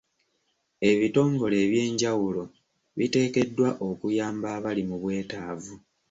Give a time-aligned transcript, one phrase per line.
[0.91, 2.43] Ebitongole ebyenjawulo
[2.97, 5.73] biteekeddwa okuyamba abali mu bwetaavu.